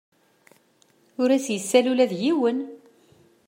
[1.21, 2.59] Ur as-yessal ula d yiwen.